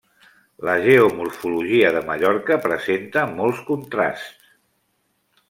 [0.69, 4.53] La geomorfologia de Mallorca presenta molts contrasts.